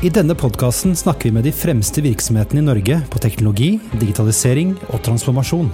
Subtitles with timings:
[0.00, 5.02] I denne podkasten snakker vi med de fremste virksomhetene i Norge på teknologi, digitalisering og
[5.04, 5.66] transformasjon.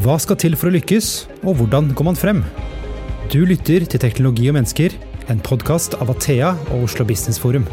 [0.00, 1.08] Hva skal til for å lykkes,
[1.44, 2.38] og hvordan går man frem?
[3.28, 4.96] Du lytter til Teknologi og mennesker,
[5.28, 7.66] en podkast av Athea og Oslo Business Forum.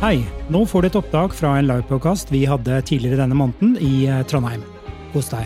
[0.00, 4.06] Hei, nå får du et opptak fra en livepodkast vi hadde tidligere denne måneden i
[4.08, 4.64] eh, Trondheim.
[5.12, 5.44] Hos deg.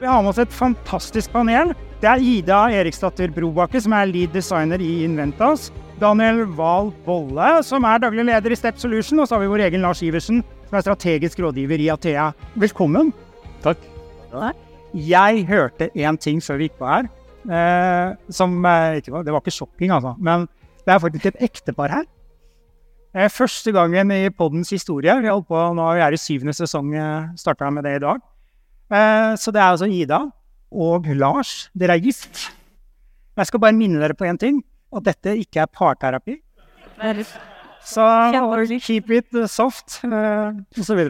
[0.00, 1.76] Vi har med oss et fantastisk panel.
[1.98, 5.72] Det er Ida Eriksdatter Brobakke, som er lead designer i Inventas.
[5.98, 9.18] Daniel Wahl Bolle, som er daglig leder i Step Solution.
[9.18, 12.28] Og så har vi vår egen Lars Iversen, som er strategisk rådgiver i Athea.
[12.54, 13.10] Velkommen.
[13.66, 13.82] Takk.
[14.94, 17.10] Jeg hørte én ting før vi gikk på her,
[17.50, 20.14] eh, som eh, ikke var Det var ikke sjokking, altså.
[20.22, 20.46] Men
[20.86, 22.08] det er faktisk et ektepar her.
[23.10, 25.18] Eh, første gangen i poddens historie.
[25.18, 28.22] Vi holdt på, Nå er det i syvende sesong, eh, starta med det i dag.
[28.86, 30.28] Eh, så det er altså Ida
[30.72, 31.68] og Lars.
[31.78, 32.48] Dere er gift.
[33.38, 34.60] Jeg skal bare minne dere på én ting,
[34.94, 36.40] at dette ikke er parterapi.
[37.84, 38.04] Så
[38.82, 41.04] keep it soft, uh, osv.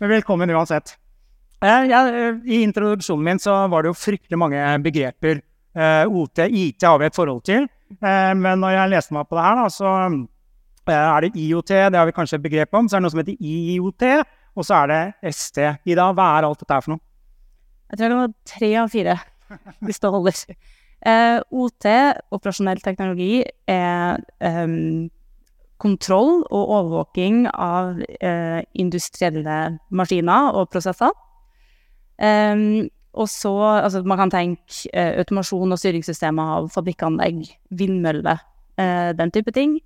[0.00, 0.96] Men velkommen uansett.
[1.62, 2.02] Uh, ja,
[2.44, 5.42] I introduksjonen min så var det jo fryktelig mange begreper.
[5.74, 7.64] OT, IT har vi et forhold til.
[7.98, 9.88] men når jeg leste meg på det her, da, så
[10.86, 12.86] er det IOT, det har vi kanskje et begrep om.
[12.86, 14.04] Så er det noe som heter IOT,
[14.54, 15.58] og så er det ST.
[15.90, 17.02] Ida, hva er alt dette her for noe?
[17.94, 19.12] Jeg tror det var tre av fire,
[19.86, 20.38] hvis det holder.
[21.06, 21.86] Eh, OT,
[22.34, 24.72] operasjonell teknologi, er eh,
[25.78, 31.14] kontroll og overvåking av eh, industrielle maskiner og prosesser.
[32.18, 38.42] Um, og så Altså, man kan tenke eh, automasjon og styringssystemer av fabrikkanlegg, vindmøller,
[38.78, 39.78] eh, den type ting.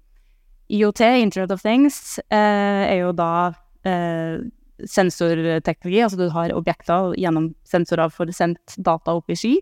[0.73, 3.53] IOT, Internet of Things, eh, er jo da
[4.87, 9.57] sensorteknologi, altså du har objekter gjennom sensorer for sendt data opp i sky.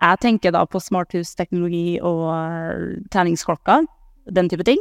[0.00, 3.90] Jeg tenker da på smarthusteknologi og uh,
[4.30, 4.80] den type ting.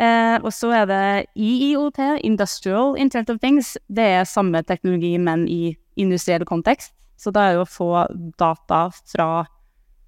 [0.00, 1.04] Eh, og så er det
[1.36, 3.76] IIOT, Industrial Internet of Things.
[3.88, 6.94] Det er samme teknologi, men i industriell kontekst.
[7.20, 7.90] Så det er jo å få
[8.40, 9.44] data fra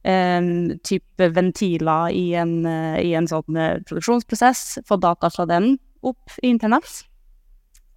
[0.08, 0.40] eh,
[0.80, 6.48] type ventiler i en, uh, i en sånn produksjonsprosess, få data fra den opp i
[6.54, 7.02] internett.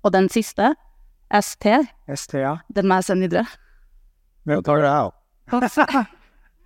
[0.06, 0.76] Og den siste,
[1.34, 1.72] ST,
[2.14, 2.58] ST, ja.
[2.76, 3.46] den må jeg sende videre.
[4.46, 5.14] Hvem tar det av?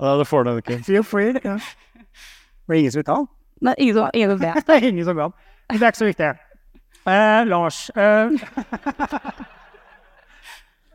[0.04, 0.80] ja, det får du ikke.
[0.84, 1.40] Feel free.
[1.46, 1.56] Ja.
[2.68, 3.30] Det er ingen som vil ta den?
[3.64, 4.60] Nei, ingen som, ingen som vet.
[4.68, 5.32] det er ingen som vil.
[5.72, 6.30] Det er ikke så viktig.
[7.10, 8.36] Eh, Lars eh,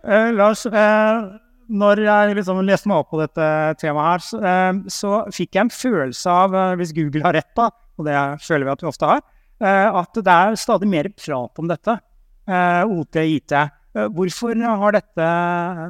[0.05, 1.25] eh, Lars, eh,
[1.73, 3.47] når jeg liksom leste meg opp på dette
[3.81, 7.53] temaet her, så, eh, så fikk jeg en følelse av, eh, hvis Google har rett,
[7.57, 9.25] da, og det føler vi at vi ofte har,
[9.65, 11.95] at det er stadig mer prat om dette.
[12.45, 13.53] Eh, OT, IT.
[13.95, 15.29] Eh, hvorfor har dette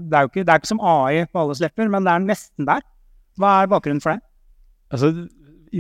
[0.05, 2.69] det er, ikke, det er ikke som AI på alles lepper, men det er nesten
[2.69, 2.85] der.
[3.41, 4.25] Hva er bakgrunnen for det?
[4.95, 5.11] Altså,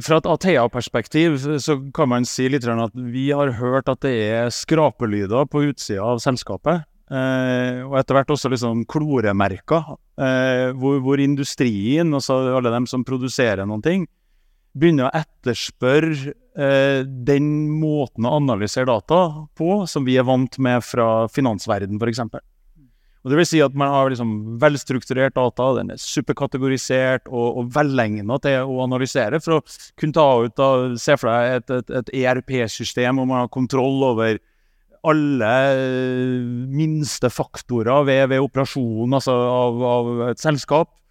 [0.02, 4.50] fra et Athea-perspektiv så kan man si litt at vi har hørt at det er
[4.50, 6.82] skrapelyder på utsida av selskapet.
[7.12, 13.04] Eh, og etter hvert også liksom kloremerker, eh, hvor, hvor, industrien, altså alle dem som
[13.04, 14.06] produserer noen ting,
[14.74, 20.82] begynner å etterspørre eh, den måten å analysere data på som vi er vant med
[20.86, 22.24] fra finansverden, f.eks.
[23.24, 27.70] Og det vil si at man har liksom velstrukturert data, den er superkategorisert og, og
[27.72, 29.62] velegna til å analysere for å
[30.00, 34.04] kunne ta ut av, Se for deg et, et, et ERP-system hvor man har kontroll
[34.10, 34.42] over
[35.04, 35.54] alle
[36.72, 41.03] minste faktorer ved, ved operasjonen altså av, av et selskap eh,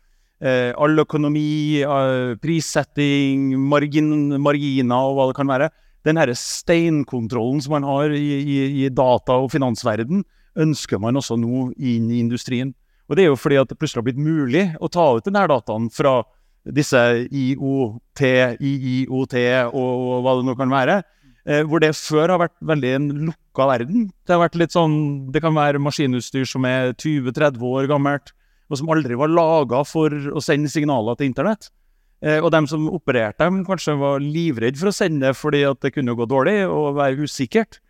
[0.44, 5.70] all økonomi, eh, prissetting, margin, marginer og hva det kan være.
[6.04, 10.26] Den herre steinkontrollen som man har i, i, i data- og finansverden,
[10.60, 12.74] ønsker man også nå inn i industrien.
[13.10, 15.48] Og det er jo fordi at det plutselig har blitt mulig å ta ut denne
[15.50, 16.22] dataen fra
[16.64, 18.22] disse IOT,
[18.60, 19.36] IIOT
[19.74, 21.02] og, og hva det nå kan være.
[21.44, 24.06] Eh, hvor det før har vært veldig en lukka verden.
[24.24, 24.96] Det har vært litt sånn,
[25.34, 28.32] det kan være maskinutstyr som er 20-30 år gammelt
[28.72, 31.70] og som aldri var laga for å sende signaler til internett.
[32.24, 35.94] Eh, og dem som opererte dem, kanskje var livredde for å sende fordi at det
[35.96, 37.82] kunne gå dårlig og være usikkert.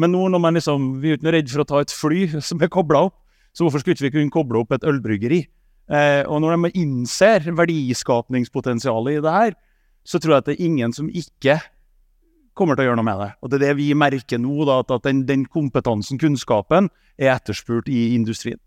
[0.00, 2.62] Men nå når man liksom, vi er ikke redd for å ta et fly som
[2.64, 3.18] er kobla opp,
[3.54, 5.44] så hvorfor skulle vi ikke kunne koble opp et ølbryggeri?
[5.92, 9.54] Eh, og når de innser verdiskapningspotensialet i det her,
[10.04, 11.58] så tror jeg at det er ingen som ikke
[12.56, 13.30] kommer til å gjøre noe med det.
[13.42, 16.88] Og det er det vi merker nå, da, at den, den kompetansen, kunnskapen,
[17.20, 18.58] er etterspurt i industrien.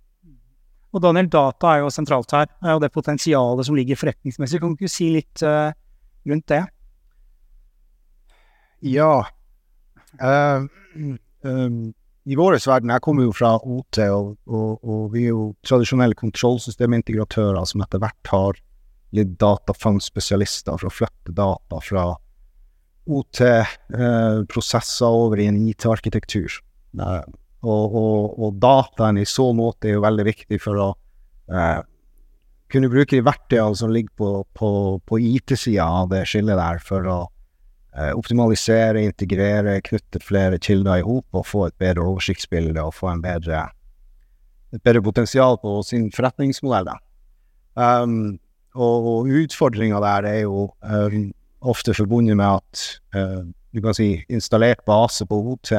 [0.98, 4.58] Og Daniel, data er jo sentralt her, og det potensialet som ligger forretningsmessig.
[4.64, 5.70] Kan du ikke si litt uh,
[6.26, 6.64] rundt det?
[8.90, 9.12] Ja.
[10.18, 10.66] Uh,
[11.46, 11.94] um,
[12.26, 16.18] I vår verden, jeg kommer jo fra OT, og, og, og vi er jo tradisjonelle
[16.18, 18.58] kontrollsystemintegratører som etter hvert har
[19.16, 22.10] litt datafangspesialister for å flytte data fra
[23.08, 26.58] OT-prosesser over i en IT-arkitektur.
[26.98, 27.22] Uh,
[27.66, 30.90] og, og, og, dataen i så måte er jo veldig viktig for å
[31.50, 31.80] eh,
[32.72, 34.70] kunne bruke de verktøyene som ligger på, på,
[35.08, 37.18] på IT-sida av det skillet der, for å
[37.98, 43.12] eh, optimalisere, integrere, knytte flere kilder i hop og få et bedre oversiktsbilde og få
[43.14, 43.66] en bedre,
[44.76, 46.92] et bedre potensial på sin forretningsmodell.
[47.78, 48.38] Um,
[48.78, 51.30] og, og utfordringa der er jo um,
[51.62, 52.84] ofte forbundet med at
[53.18, 55.74] uh, du kan si installert base på OT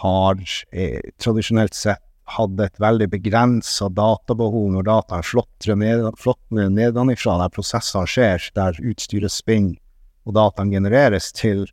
[0.00, 0.40] har
[0.72, 2.02] eh, tradisjonelt sett
[2.32, 8.78] hatt et veldig begrensa databehov når dataen flotrer ned, flotner nedenifra, der prosessene skjer, der
[8.80, 9.78] utstyret spinner
[10.22, 11.66] og dataen genereres, til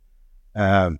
[0.58, 0.90] eh,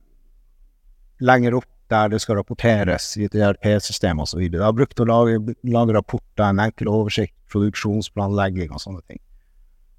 [1.20, 4.44] lenger opp der det skal rapporteres i et ERP-system osv.
[4.52, 9.18] Det har brukt å lage, lage rapporter, en enkel oversikt, produksjonsplanlegging og sånne ting.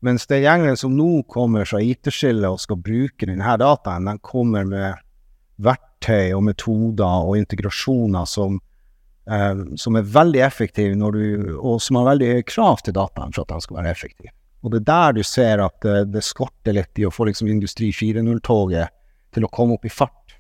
[0.02, 4.64] Mens det gjengen som nå kommer fra IT-skillet og skal bruke denne dataen, den kommer
[4.66, 5.04] med
[6.02, 8.60] verktøy og metoder og integrasjoner som,
[9.30, 10.96] eh, som er veldig effektive,
[11.58, 14.32] og som har veldig høye krav til dataen for at den skal være effektiv.
[14.64, 17.48] Og det er der du ser at det, det skorter litt i å få liksom
[17.48, 18.90] Industri 4.0-toget
[19.34, 20.36] til å komme opp i fart.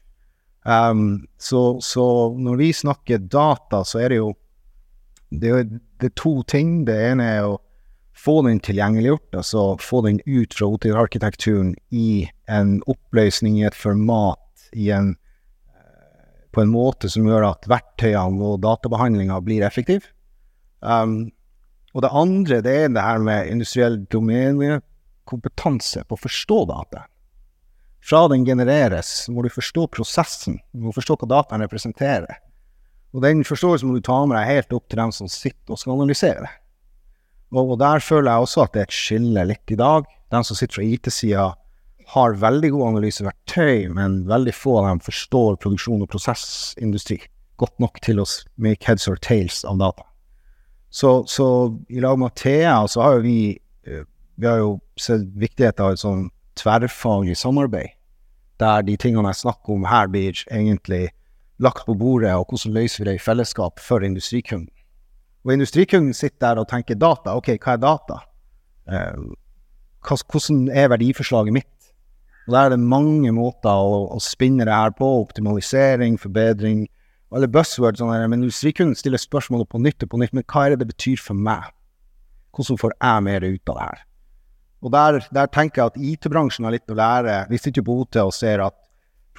[0.63, 4.35] Um, så, så, når vi snakker data, så er det jo
[5.31, 5.63] det er,
[5.97, 6.85] det er to ting.
[6.85, 7.57] Det ene er å
[8.13, 14.37] få den tilgjengeliggjort, altså få den ut fra OT-arkitekturen i en oppløsning i et format
[14.77, 15.15] i en,
[16.51, 20.07] på en måte som gjør at verktøyene og databehandlinga blir effektiv.
[20.81, 21.31] Um,
[21.95, 27.05] og det andre det er det her med industriell domenekompetanse på å forstå data.
[28.01, 32.39] Fra den genereres, må du forstå prosessen, du må forstå hva dataen representerer.
[33.11, 35.79] Og den forståelsen må du ta med deg helt opp til dem som sitter og
[35.79, 36.53] skal analysere det.
[37.51, 40.07] Og, og der føler jeg også at det er et skille litt i dag.
[40.31, 41.47] De som sitter fra IT-sida,
[42.11, 47.21] har veldig gode analyseverktøy, men veldig få av dem forstår produksjon og prosessindustri
[47.61, 48.27] godt nok til å
[48.59, 50.03] make heads or tails av data.
[50.91, 51.45] Så, så
[51.87, 53.37] i lag med Thea så har jo vi
[53.87, 54.03] eh,
[54.41, 57.93] vi har jo sett viktigheten av et sånn tverrfaglig samarbeid,
[58.61, 61.11] der de tingene jeg snakker om her, blir egentlig
[61.61, 64.71] lagt på bordet, og hvordan løser vi det i fellesskap for industrikunden.
[65.45, 67.35] Og industrikunden sitter der og tenker data.
[67.37, 68.17] Ok, hva er data?
[68.89, 69.21] Eh,
[70.09, 71.80] hvordan er verdiforslaget mitt?
[72.51, 75.07] Og Der er det mange måter å, å spinne det her på.
[75.21, 76.81] Optimalisering, forbedring.
[77.31, 78.01] Alle buzzwords.
[78.01, 78.43] Sånn men
[78.75, 80.33] kunne stiller spørsmålet på nytt og på nytt.
[80.35, 81.69] Men hva er det det betyr for meg?
[82.51, 84.01] Hvordan får jeg mer ut av det her?
[84.81, 87.37] Og der, der tenker jeg at IT-bransjen har litt å lære.
[87.47, 88.75] Vi sitter jo på OT og ser at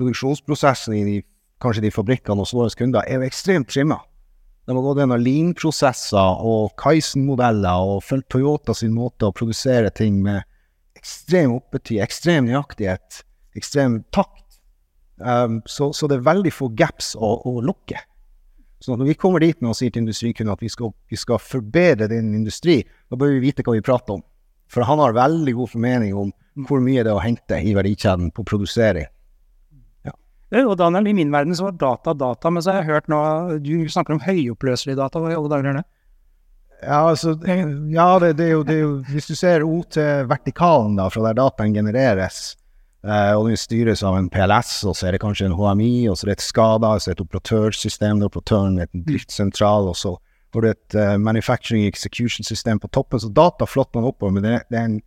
[0.01, 1.19] produksjonsprosessen i de,
[1.61, 3.99] kanskje de fabrikkene hos våre kunder er jo ekstremt trimma.
[4.65, 10.23] De har gått gjennom lean-prosesser og Kaizen-modeller og fulgt Toyota sin måte å produsere ting
[10.25, 10.49] med
[11.03, 13.25] ekstrem oppetid, ekstrem nøyaktighet,
[13.59, 14.39] ekstrem takt.
[15.19, 18.01] Um, så, så, det er veldig få gaps å, å lukke.
[18.83, 21.39] Så når vi kommer dit nå og sier til industrikunden at vi skal, vi skal,
[21.43, 24.25] forbedre din industri, da bør vi vite hva vi prater om.
[24.73, 26.33] For han har veldig god formening om
[26.67, 29.07] hvor mye det er å hente i verdikjeden på produsering.
[30.09, 30.17] Ja.
[30.65, 33.21] Og Daniel, i min verden så var data data, men så har jeg hørt nå
[33.63, 35.23] Du snakker om høyoppløselige data.
[35.23, 35.87] Hva i alle dager er det?
[36.83, 37.37] Ja, altså,
[37.95, 41.39] ja det, det, er jo, det, er jo, Hvis du ser OT-vertikalen, da, fra der
[41.39, 42.57] dataen genereres,
[43.07, 46.19] eh, og den styres av en PLS, og så er det kanskje en HMI, og
[46.19, 49.07] så er det et SKADA, så er det et operatørsystem, det er operatøren er en
[49.07, 50.17] driftssentral, og så
[50.53, 53.21] har du et uh, manufacturing execution system på toppen.
[53.21, 55.01] Så data flotter man oppover, men det, det, er en,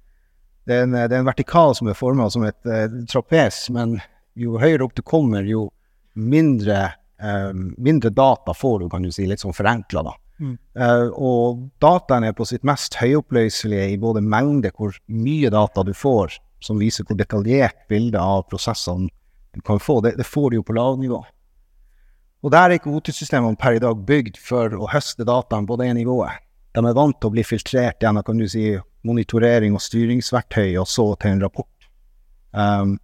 [0.66, 3.66] det, er en, det er en vertikal som er forma som et uh, trapes.
[3.76, 4.00] Men
[4.40, 5.68] jo høyere opp du kommer, jo
[6.16, 10.16] mindre, um, mindre data får du, kan du si, litt sånn forenkla, da.
[10.42, 15.94] Uh, og dataen er på sitt mest høyoppløselige i både mengde, hvor mye data du
[15.96, 19.08] får, som viser hvor detaljert bilde av prosessene
[19.56, 20.02] du kan få.
[20.04, 21.22] Det, det får du jo på lavnivå.
[22.46, 25.94] Og der er ikke OT-systemene per i dag bygd for å høste dataen på det
[25.98, 26.44] nivået.
[26.76, 28.76] De er vant til å bli filtrert gjennom kan du si,
[29.08, 31.88] monitorering og styringsverktøy, og så til en rapport.
[32.52, 32.98] Um,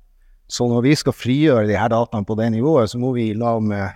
[0.52, 3.56] så når vi skal frigjøre de her dataene på det nivået, så må vi la
[3.64, 3.96] med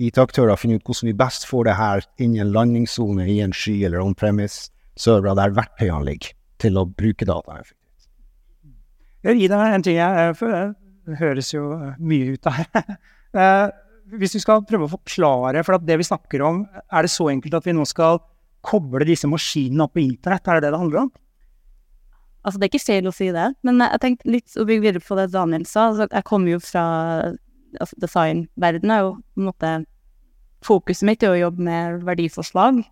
[0.00, 3.52] IT-aktører finne ut hvordan vi best får det her inn i en landingssone i en
[3.56, 8.08] sky eller on-premise-servere der verktøyene ligger, til å bruke data effektivt.
[9.26, 10.74] Jeg gi deg en ting jeg for
[11.10, 11.64] Det høres jo
[11.98, 12.60] mye ut av
[13.42, 13.66] eh,
[14.16, 17.58] Hvis vi skal prøve å forklare, for det vi snakker om, er det så enkelt
[17.58, 18.22] at vi nå skal
[18.64, 20.48] koble disse maskinene opp på internett?
[20.48, 21.12] Er det det det handler om?
[22.40, 25.04] Altså, det er ikke feil å si det, men jeg tenkte litt å bygge videre
[25.04, 25.90] på det Daniel sa.
[25.90, 26.84] Altså, jeg kommer jo fra
[27.78, 29.72] altså designverdenen er jo på en måte
[30.66, 32.82] Fokuset mitt er å jobbe med verdiforslag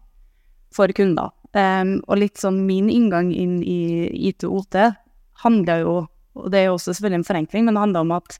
[0.75, 1.35] for kunder.
[1.57, 4.79] Um, og litt sånn min inngang inn i IT og OT
[5.43, 5.95] handler jo
[6.39, 8.39] og det er jo også selvfølgelig en forenkling, men det handler om at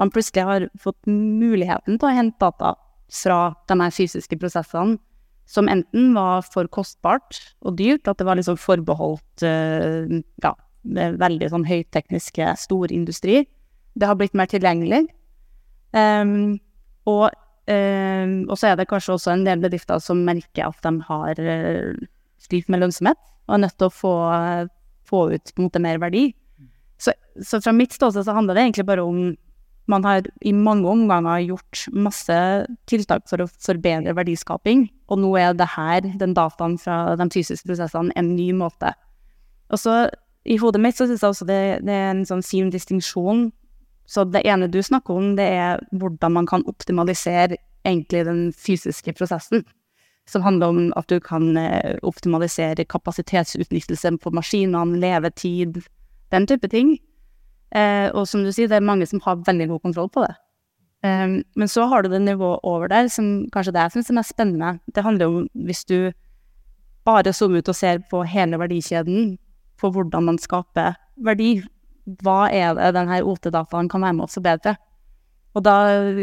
[0.00, 2.74] man plutselig har fått muligheten til å hente data
[3.10, 5.00] fra de her fysiske prosessene
[5.50, 10.52] som enten var for kostbart og dyrt, at det var liksom forbeholdt uh, ja,
[10.84, 13.42] veldig sånn høytekniske storindustri.
[13.98, 15.08] Det har blitt mer tilgjengelig.
[15.90, 16.60] Um,
[17.10, 17.34] og,
[17.68, 21.42] um, og, så er det kanskje også en del bedrifter som merker at de har
[21.44, 22.08] uh,
[22.40, 24.14] slitt med lønnsomhet, og er nødt til å få,
[25.08, 26.30] få ut på en måte mer verdi.
[27.00, 29.30] Så, så fra mitt ståsted så handler det egentlig bare om
[29.90, 32.38] man har i mange omganger gjort masse
[32.90, 37.66] tiltak for å forbedre verdiskaping, og nå er det her, den dataen fra de fysiske
[37.68, 38.92] prosessene, en ny måte.
[39.70, 40.04] Og så
[40.48, 43.50] i hodet mitt så syns jeg også det, det, er en sånn fin distinksjon.
[44.10, 49.14] Så det ene du snakker om, det er hvordan man kan optimalisere egentlig den fysiske
[49.14, 49.62] prosessen.
[50.28, 55.80] Som handler om at du kan eh, optimalisere kapasitetsutnyttelse på maskinene, levetid,
[56.34, 56.96] den type ting.
[57.74, 60.34] Eh, og som du sier, det er mange som har veldig god kontroll på det.
[61.00, 64.18] Um, men så har du det nivået over der som kanskje det jeg syns er
[64.18, 64.72] mest spennende.
[64.94, 66.12] Det handler om hvis du
[67.08, 69.38] bare zoomer ut og ser på hele verdikjeden,
[69.80, 71.62] på hvordan man skaper verdi.
[72.22, 74.76] Hva er det denne OT-dataen kan være med å forbedre?
[75.58, 75.74] Og da,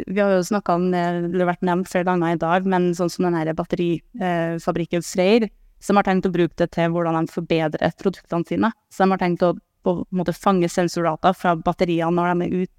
[0.08, 1.04] Vi har jo snakka om det,
[1.36, 5.50] har vært nevnt flere ganger i dag, men sånn som denne batterifabrikken Freyr,
[5.84, 8.72] som har tenkt å bruke det til hvordan de forbedrer produktene sine.
[8.90, 9.54] Så de har tenkt å
[9.88, 12.76] på en måte fange sensordata fra batteriene når de er ute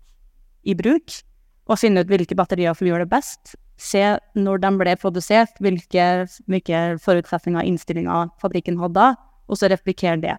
[0.68, 1.20] i bruk,
[1.68, 3.54] og finne ut hvilke batterier som gjør det best.
[3.78, 4.02] Se
[4.34, 9.12] når de ble produsert, hvilke, hvilke forutsetninger og innstillinger fabrikken hadde,
[9.48, 10.36] og så replikere det.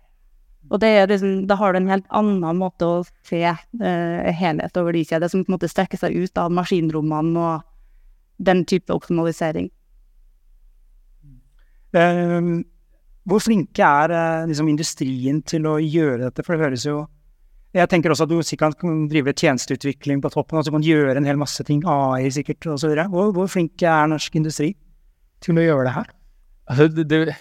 [0.69, 4.83] Og det liksom, da har du en helt annen måte å se eh, helhet de
[4.85, 9.71] verdikjede, som på en måte strekker seg ut av maskinrommene og den type optimalisering.
[11.95, 12.59] Um
[13.29, 16.45] hvor flinke er eh, liksom, industrien til å gjøre dette?
[16.45, 17.05] For det høres jo
[17.75, 21.19] Jeg tenker også at du sikkert kan drive tjenesteutvikling på toppen, altså du kan gjøre
[21.19, 22.95] en hel masse ting, AI sikkert osv.
[23.11, 24.71] Hvor, hvor flink er norsk industri
[25.45, 26.09] til å gjøre det her?
[26.65, 27.35] Altså, det, det,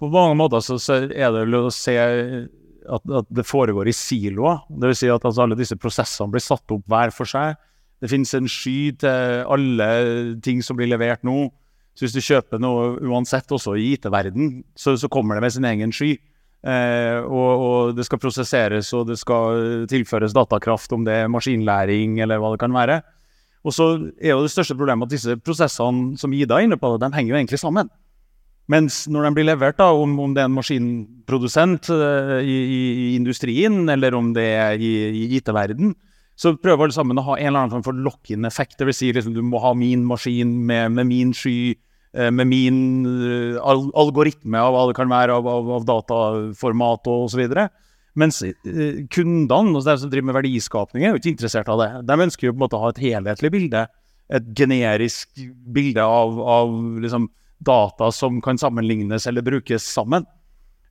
[0.00, 4.62] på mange måter så, så, er det å se at, at, det foregår i siloer.
[4.70, 5.02] Dvs.
[5.02, 7.58] Si at altså, alle disse prosessene blir satt opp hver for seg.
[8.02, 9.88] Det finnes en sky til alle
[10.44, 11.48] ting som blir levert nå.
[11.96, 15.68] Så hvis du kjøper noe uansett, også i IT-verden, så, så, kommer det med sin
[15.68, 16.12] egen sky.
[16.66, 22.18] Eh, og, og, det skal prosesseres, og det skal tilføres datakraft, om det er maskinlæring
[22.20, 23.00] eller hva det kan være.
[23.66, 23.86] Og så
[24.20, 27.32] er jo det største problemet at disse prosessene som Ida er inne på, de henger
[27.32, 27.88] jo egentlig sammen.
[28.72, 33.06] Mens når de blir levert, da, om, om det er en maskinprodusent uh, i, i,
[33.14, 34.92] industrien, eller om det er i,
[35.22, 35.94] i IT-verden,
[36.36, 38.76] så prøver alle sammen å ha en eller annen form for lock-in-effekt.
[38.80, 38.98] Dvs.
[38.98, 41.76] Si liksom, du må ha min maskin med, med min sky,
[42.16, 47.26] Eh, med min eh, algoritme av hva det kan være av, av, av dataformat og
[47.26, 47.42] osv.
[48.16, 48.40] Mens
[49.12, 51.90] kundene, altså de som driver med verdiskapning, er jo ikke interessert av det.
[52.08, 53.82] De ønsker jo på en måte å ha et helhetlig bilde.
[54.32, 55.42] Et generisk
[55.76, 56.72] bilde av, av
[57.04, 60.26] liksom, data som kan sammenlignes eller brukes sammen.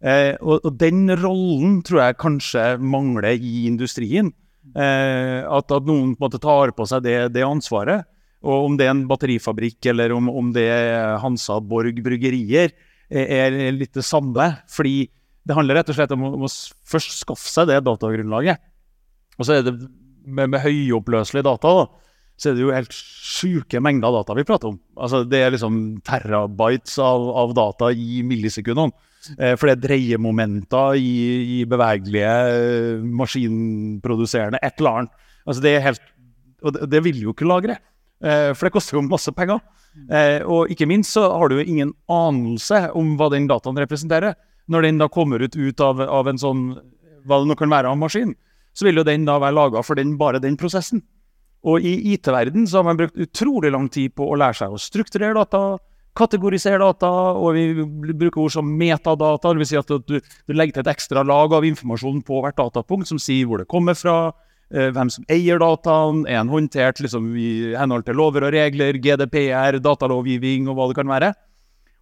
[0.06, 4.34] Eh, og, og, den rollen tror jeg kanskje mangler i industrien.
[4.76, 8.08] Eh, at, at, noen på en måte tar på seg det, det ansvaret.
[8.46, 12.74] Og om det er en batterifabrikk eller om, om det er Hansa Borg bryggerier,
[13.10, 14.52] er, er litt det samme.
[14.70, 15.08] Fordi
[15.46, 16.52] det handler rett og slett om om å
[16.90, 18.62] først skaffe seg det datagrunnlaget.
[19.40, 19.76] Og så er det
[20.26, 22.06] med, med høyoppløselig data, da,
[22.36, 24.80] så er det jo helt sjuke mengder data vi prater om.
[25.00, 28.92] Altså Det er liksom terabytes av, av data i millisekundene.
[29.40, 31.14] Eh, for det er dreiemomenter i,
[31.56, 35.24] i bevegelige eh, maskinproduserende et eller annet.
[35.46, 36.12] Altså det er helt
[36.66, 37.80] Og det, det vil jo ikke lagre.
[38.24, 39.62] Eh, for det koster jo masse penger.
[40.12, 44.36] Eh, og ikke minst så har du jo ingen anelse om hva den dataen representerer.
[44.72, 46.64] Når den da kommer ut, ut av, av, en sånn,
[47.26, 48.34] hva det nå kan være av maskin,
[48.76, 51.04] så vil jo den da være laga for den, bare den prosessen.
[51.66, 54.82] Og i IT-verden så har man brukt utrolig lang tid på å lære seg å
[54.82, 55.78] strukturere data,
[56.16, 59.54] kategorisere data, og vi bruker ord som metadata.
[59.58, 63.10] Vil si at du, du legger til et ekstra lag av informasjon på hvert datapunkt
[63.10, 64.34] som sier hvor det kommer fra,
[64.74, 68.98] Eh, hvem som eier dataen, er den håndtert liksom, i henhold til lover og regler,
[68.98, 71.34] GDPR, datalovgivning og hva det kan være.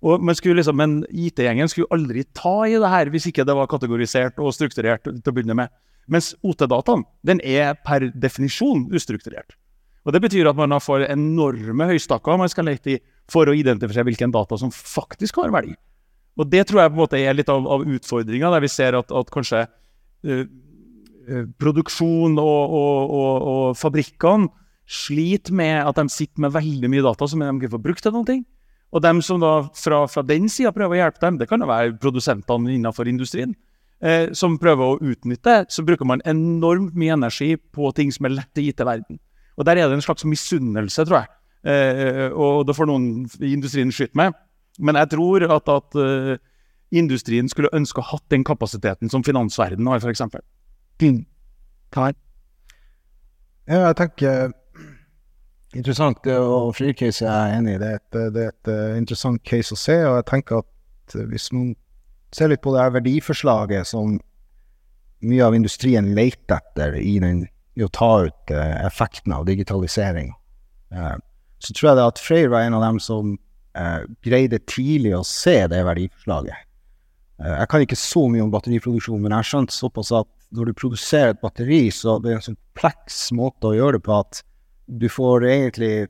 [0.04, 3.68] Og man liksom, Men IT-gjengen skulle aldri ta i det her hvis ikke det var
[3.72, 5.72] kategorisert og strukturert til å begynne med.
[6.12, 9.56] Mens OT-dataen den er per definisjon ustrukturert.
[10.04, 13.00] Og Det betyr at man får enorme høystakker man skal lete i
[13.32, 15.76] for å identifisere hvilken data som faktisk har verdi.
[16.36, 18.98] Og Det tror jeg på en måte er litt av, av utfordringa, der vi ser
[19.00, 19.64] at, at kanskje
[20.28, 20.44] uh,
[21.62, 24.50] produksjon og, og, og, og fabrikkene
[24.84, 28.16] sliter med at de sitter med veldig mye data som de ikke får brukt til
[28.16, 28.40] noe.
[28.94, 31.70] Og dem som da fra, fra den sida prøver å hjelpe dem, det kan jo
[31.70, 33.56] være produsentene innenfor industrien.
[34.04, 38.36] Eh, som prøver å utnytte, så bruker man enormt mye energi på ting som er
[38.38, 39.20] lett i IT-verden.
[39.58, 41.32] Og der er det en slags misunnelse, tror jeg.
[41.64, 44.36] Eh, og det får noen i industrien skyte med.
[44.80, 46.34] Men jeg tror at, at uh,
[46.90, 50.24] industrien skulle ønske å hatt den kapasiteten som finansverdenen har, f.eks.
[51.04, 51.20] Mm.
[53.70, 54.52] Ja, jeg tenker
[55.74, 56.26] Interessant.
[56.28, 57.80] Og Freecase er jeg enig i.
[57.82, 59.96] Det er, et, det er et interessant case å se.
[60.06, 61.72] Og jeg tenker at hvis man
[62.36, 64.18] ser litt på det her verdiforslaget som
[65.24, 67.46] mye av industrien leter etter i, den,
[67.80, 70.34] i å ta ut uh, effekten av digitalisering,
[70.96, 71.16] uh,
[71.64, 73.38] så tror jeg det at Freyr var en av dem som
[74.22, 76.68] greide tidlig å se det verdiforslaget.
[77.42, 80.74] jeg kan ikke så mye om batteriproduksjon, men jeg har skjønt såpass at når du
[80.78, 84.44] produserer et batteri, så det er en sånn kompleks måte å gjøre det på at
[84.86, 86.08] du får egentlig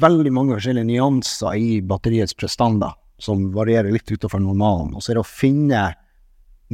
[0.00, 2.92] veldig mange forskjellige nyanser i batteriets prestanda,
[3.24, 4.94] som varierer litt utenfor normalen.
[4.94, 5.94] Og så er det å finne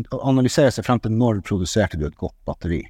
[0.00, 2.88] Analysere seg frem til når produserte du et godt batteri.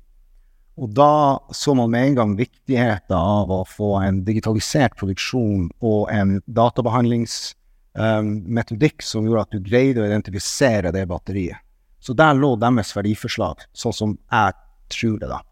[0.81, 6.11] Og da så man med en gang viktigheten av å få en digitalisert produksjon og
[6.13, 11.59] en databehandlingsmetodikk um, som gjorde at du greide å identifisere det batteriet.
[12.01, 14.57] Så der lå deres verdiforslag, sånn som jeg
[14.93, 15.43] tror det, da.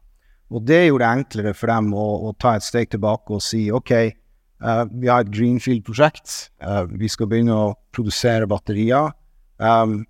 [0.48, 3.66] Og det gjorde det enklere for dem å, å ta et steg tilbake og si
[3.74, 3.92] OK,
[4.58, 6.50] vi har et Greenfield-prosjekt.
[6.64, 9.12] Uh, vi skal begynne å produsere batterier.
[9.62, 10.02] Um,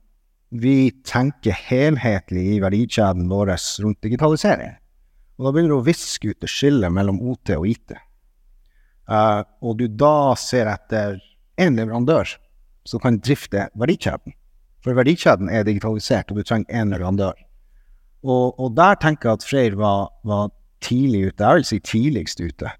[0.49, 3.53] vi tenker helhetlig i verdikjeden vår
[3.85, 4.79] rundt digitalisering.
[5.39, 7.95] Og da begynner du å viske ut det skillet mellom OT og IT.
[9.09, 11.21] Uh, og du da ser etter
[11.61, 12.33] én leverandør
[12.89, 14.35] som kan drifte verdikjeden.
[14.85, 17.37] For verdikjeden er digitalisert, og du trenger én leverandør.
[18.25, 20.51] Og, og, der tenker jeg at Freyr var, var,
[20.83, 22.71] tidlig ute, jeg vil si tidligst ute,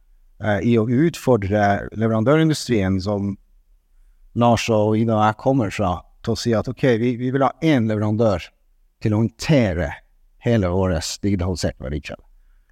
[0.45, 3.37] eh, i å utfordre leverandørindustrien, som
[4.39, 7.47] Lars og Ida og jeg kommer fra, til å si at ok, vi, vi vil
[7.47, 8.47] ha én leverandør
[9.03, 9.93] til å håndtere
[10.45, 12.23] hele årets digitaliserte verdikjede.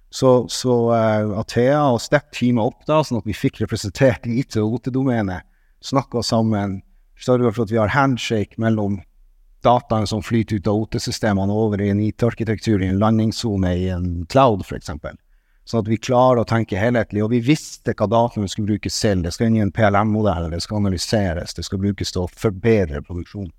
[0.09, 4.55] Så, så uh, Athea og Step teama opp da, sånn at vi fikk representert IT-
[4.61, 5.43] og OT-domenet,
[5.83, 6.79] snakka sammen,
[7.19, 9.01] sørga for at vi har handshake mellom
[9.65, 14.09] dataen som flyter ut av OT-systemene over i en IT-arkitektur i en landingssone i en
[14.31, 14.93] cloud, f.eks.
[15.67, 17.23] Sånn at vi klarer å tenke helhetlig.
[17.25, 19.25] Og vi visste hva dataene skulle brukes selv.
[19.25, 23.03] Det skal inn i en PLM-modell, det skal analyseres, det skal brukes til å forbedre
[23.03, 23.51] produksjonen.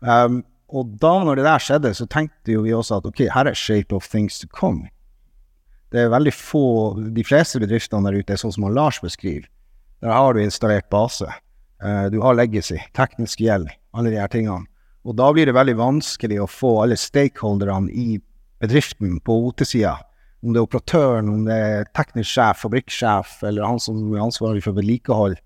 [0.00, 0.40] Um,
[0.72, 3.56] og da når det der skjedde, så tenkte jo vi også at ok, her er
[3.56, 4.88] shape of things to come.
[5.92, 6.64] Det er veldig få
[7.16, 9.48] De fleste bedriftene der ute er sånn som Lars beskriver.
[10.04, 11.28] Der har du installert base.
[11.82, 14.64] Uh, du har legacy, teknisk gjeld, alle de her tingene.
[15.04, 18.18] Og da blir det veldig vanskelig å få alle stakeholderne i
[18.60, 19.94] bedriften på OT-sida,
[20.44, 24.62] om det er operatøren, om det er teknisk sjef, fabrikksjef eller han som er ansvarlig
[24.66, 25.38] for vedlikehold.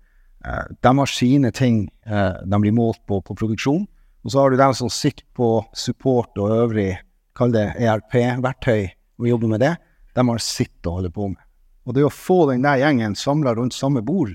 [0.45, 3.87] Eh, de har sine ting eh, de blir målt på på produksjon.
[4.23, 6.91] Og så har du dem som sitter på support og øvrig,
[7.35, 9.73] kall det ERP-verktøy, og jobber med det.
[10.15, 11.41] De har sitt å holde på med.
[11.83, 14.31] Og det å få den der gjengen samla rundt samme bord,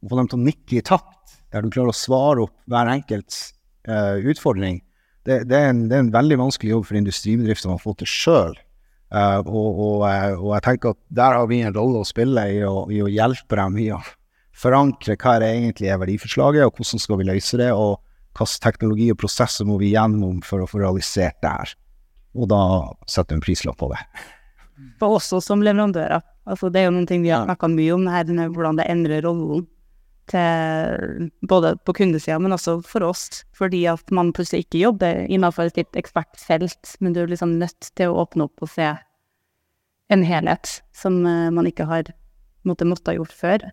[0.00, 2.88] og få dem til å nikke i takt, der du klarer å svare opp hver
[2.94, 3.50] enkelts
[3.88, 4.80] uh, utfordring.
[5.26, 8.08] Det, det, er en, det, er en, veldig vanskelig jobb for industribedriftene å få til
[8.08, 8.56] sjøl.
[9.06, 12.42] Uh, og, og, eh, og, jeg tenker at der har vi en rolle å spille
[12.50, 14.00] i å, i å hjelpe dem i å
[14.56, 18.00] forankre hva det egentlig er verdiforslaget, og hvordan skal vi løse det, og
[18.36, 21.76] hvilken teknologi og prosesser må vi gjennom for å få realisert det her.
[22.36, 22.62] Og da
[23.08, 24.00] setter vi en prislapp på det.
[25.00, 26.24] For også som leverandører.
[26.46, 29.24] Altså, det er jo noen ting vi har snakka mye om, her, hvordan det endrer
[29.24, 29.64] rollen
[30.30, 33.44] til både på kundesida, men også for oss.
[33.56, 38.12] Fordi at man plutselig ikke jobber innenfor et ekspertfelt, men du er liksom nødt til
[38.12, 38.92] å åpne opp og se
[40.12, 42.12] en helhet som uh, man ikke har
[42.66, 43.68] måtte, måtte ha gjort før.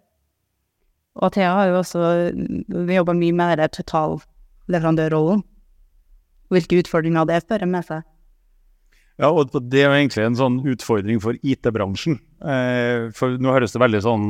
[1.21, 5.43] Og Thea har jo også vi jobba mye med denne totalleverandørrollen.
[6.53, 8.01] Hvilke utfordringer det fører med seg.
[9.21, 12.17] Ja, og det er jo egentlig en sånn utfordring for IT-bransjen.
[12.41, 14.27] Eh, for nå høres det veldig sånn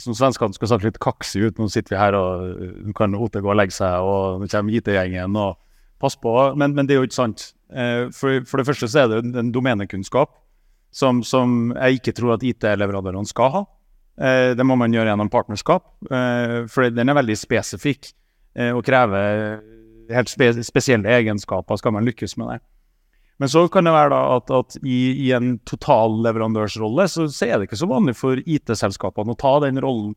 [0.00, 1.58] som svenskene skal sagt litt kaksi ut.
[1.58, 4.78] Nå sitter vi her, og nå kan OT gå og legge seg, og nå kommer
[4.78, 5.36] IT-gjengen.
[5.36, 5.58] og
[6.02, 6.32] Pass på.
[6.58, 7.52] Men, men, det er jo ikke sant.
[7.70, 10.32] Eh, for, for, det første så er det en domenekunnskap
[10.92, 13.62] som, som jeg ikke tror at IT-leverandørene skal ha.
[14.18, 18.12] Eh, det må man gjøre gjennom partnerskap, eh, for den er veldig spesifikk
[18.52, 19.62] og krever
[20.12, 22.58] helt spesielle egenskaper skal man lykkes med det.
[23.42, 27.56] Men så kan det være da at, at i, i, en totalleverandørsrolle så, så, er
[27.58, 30.12] det ikke så vanlig for IT-selskapene å ta den rollen.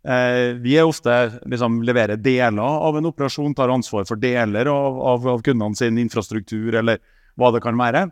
[0.00, 1.12] Eh, vi er ofte
[1.44, 6.00] liksom leverer deler av en operasjon, tar ansvar for deler av, av, av kundene sin
[6.00, 7.04] infrastruktur eller
[7.36, 8.06] hva det kan være.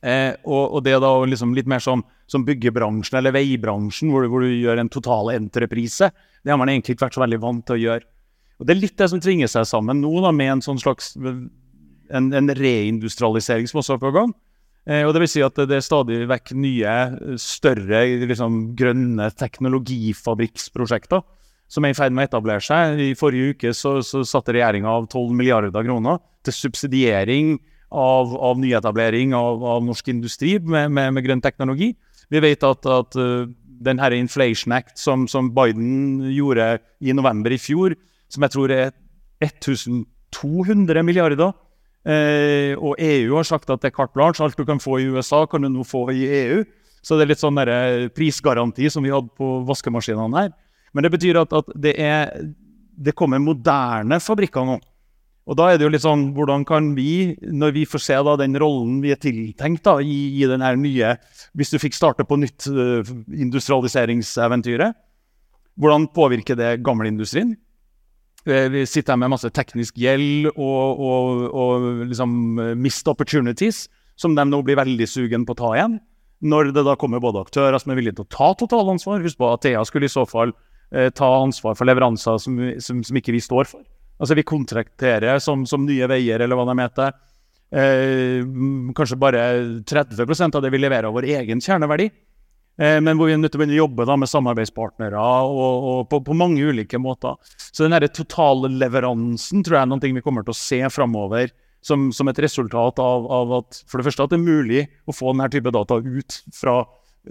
[0.00, 4.48] Eh, og, og, det da liksom litt mer som, som byggebransjen eller veibransjen, hvor, hvor,
[4.48, 6.08] du gjør en total entreprise.
[6.40, 8.08] Det har man egentlig ikke vært så veldig vant til å gjøre.
[8.60, 11.12] Og Det er litt det som tvinger seg sammen nå, da, med en sånn slags
[12.16, 14.32] en, en reindustrialisering som også er på gang.
[14.88, 16.94] Eh, og det vil si at det er stadig vekk nye,
[17.40, 21.22] større liksom, grønne teknologifabrikksprosjekter
[21.70, 22.98] som er i ferd med å etablere seg.
[22.98, 27.58] I forrige uke så, så satte regjeringa av 12 milliarder kroner til subsidiering
[27.90, 31.92] av, av nyetablering av, av, norsk industri med, med, med, grønn teknologi.
[32.30, 33.46] Vi vet at, at uh,
[33.82, 37.96] den her Inflation Act som, som, Biden gjorde i november i fjor,
[38.30, 38.92] som jeg tror er
[39.42, 41.54] 1200 milliarder
[42.06, 44.42] eh, og EU har sagt at det er carte blanche.
[44.44, 46.62] Alt du kan få i USA, kan du nå få i EU.
[47.00, 50.52] Så det er litt sånn der, eh, prisgaranti som vi hadde på vaskemaskinene her.
[50.92, 52.32] Men det betyr at, at det, er,
[52.96, 54.80] det kommer moderne fabrikker nå.
[55.50, 58.36] Og da er det jo litt sånn, Hvordan kan vi, når vi får se da
[58.38, 61.14] den rollen vi er tiltenkt da, i, i den her nye
[61.58, 63.00] Hvis du fikk starte på nytt uh,
[63.34, 64.94] industrialiseringseventyret,
[65.80, 67.54] hvordan påvirker det gamleindustrien?
[68.48, 72.32] Uh, vi sitter her med masse teknisk gjeld og, og, og liksom
[72.80, 73.84] mist opportunities,
[74.20, 76.00] som de nå blir veldig sugen på å ta igjen.
[76.40, 79.48] Når det da kommer både aktører som er villige til å ta totalansvar Husk på
[79.50, 80.54] at Athea skulle i så fall
[80.90, 83.82] Eh, ta ansvar for leveranser som, som, som, ikke vi står for.
[84.20, 87.12] Altså Vi kontrakterer som, som Nye Veier, eller hva de heter.
[87.70, 88.42] Eh,
[88.98, 89.44] kanskje bare
[89.86, 92.10] 30% av det vi leverer av vår egen kjerneverdi.
[92.80, 95.88] Eh, men hvor vi er nødt til å begynne å jobbe da, med samarbeidspartnere og,
[95.90, 97.36] og på, på, mange ulike måter.
[97.60, 101.52] Så den totalleveransen tror jeg er noe vi kommer til å se framover
[101.84, 105.16] som, som, et resultat av, av, at for det første at det er mulig å
[105.16, 106.80] få denne type data ut fra,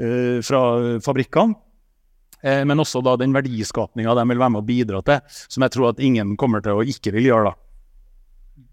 [0.01, 0.61] uh, fra
[1.05, 1.57] fabrikkene.
[2.39, 5.73] Eh, men også da den verdiskapinga de vil være med å bidra til, som jeg
[5.75, 7.51] tror at ingen kommer til å ikke vil gjøre.
[7.51, 8.63] da.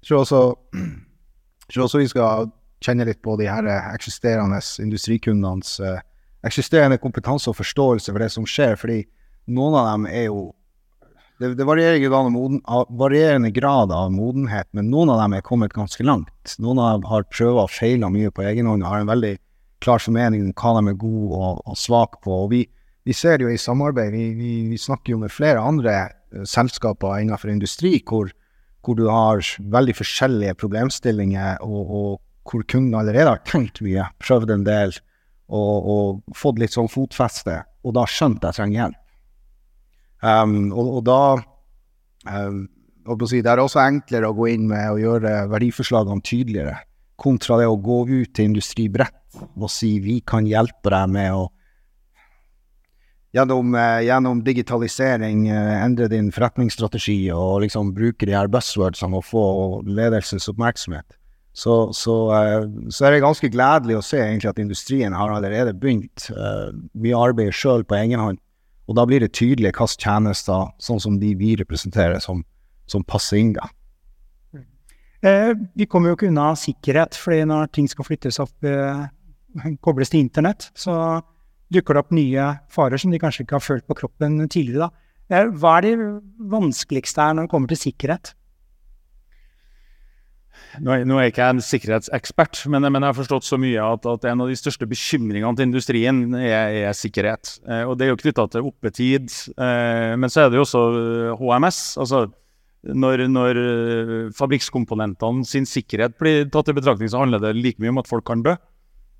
[0.00, 0.40] Jeg tror også,
[0.74, 2.50] jeg tror også vi skal
[2.84, 6.00] kjenne litt på de her eksisterende industrikundenes eh,
[6.46, 9.02] eksisterende kompetanse og forståelse for det som skjer, fordi
[9.52, 10.48] noen av dem er jo
[11.40, 12.60] det, det varierer moden,
[13.00, 16.56] varierende grad av modenhet, men noen av dem er kommet ganske langt.
[16.60, 19.38] Noen av dem har prøvd og feila mye på egen hånd og har en veldig
[19.80, 22.42] klar formening om hva de er gode og, og svake på.
[22.44, 22.60] Og vi,
[23.08, 24.12] vi, ser jo i samarbeid.
[24.12, 25.94] Vi, vi, vi snakker jo med flere andre
[26.36, 28.28] uh, selskaper innenfor industri hvor,
[28.84, 29.40] hvor, du har
[29.72, 32.10] veldig forskjellige problemstillinger, og, og
[32.48, 34.94] hvor kunden allerede har tenkt mye, prøvd en del
[35.50, 38.98] og, og fått litt sånn fotfeste, og da skjønt jeg trenger hjelp.
[40.20, 41.20] Um, og, og, da
[42.28, 42.66] um,
[43.24, 46.74] si, Det er også enklere å gå inn med å gjøre verdiforslagene tydeligere,
[47.20, 51.38] kontra det å gå ut til industri bredt og si vi kan hjelpe deg med
[51.38, 51.48] å
[53.30, 59.22] Gjennom, eh, gjennom digitalisering eh, endre din forretningsstrategi og liksom bruke de her buzzwordsene og
[59.22, 59.44] få
[59.86, 61.06] ledelsens oppmerksomhet.
[61.52, 65.74] Så, så, eh, så, er det ganske gledelig å se egentlig at industrien har allerede
[65.74, 66.28] begynt.
[66.30, 66.70] Eh,
[67.02, 68.38] vi arbeider sjøl på egen hånd,
[68.86, 72.44] og da blir det tydelig hvilke tjenester, sånn som de vi representerer, som,
[72.90, 73.66] som passer inn da.
[75.20, 79.04] Eh, vi kommer jo ikke unna sikkerhet, fordi når ting skal flyttes opp eh,
[79.84, 81.20] kobles til internett, så
[81.70, 84.88] dukker det opp nye farer som de kanskje ikke har følt på kroppen tidligere.
[84.88, 85.10] Da.
[85.30, 86.10] Eh, hva er det
[86.50, 88.32] vanskeligste her når det kommer til sikkerhet?
[90.78, 93.82] Nå er, nå er ikke jeg en sikkerhetsekspert, men, men, jeg har forstått så mye
[93.82, 97.56] at, at, en av de største bekymringene til industrien er, er sikkerhet.
[97.66, 99.32] Eh, og det er jo knytta til oppetid.
[99.56, 100.84] Eh, men så er det jo også
[101.40, 101.80] HMS.
[101.96, 102.22] Eh, altså
[102.80, 107.92] når, når eh, fabrikkskomponentene sin sikkerhet blir tatt i betraktning, så handler det like mye
[107.92, 108.54] om at folk kan dø.